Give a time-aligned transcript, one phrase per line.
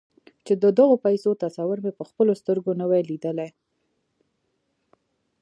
[0.45, 3.49] چې د غو پيسو تصور مو پهخپلو سترګو نه وي ليدلی.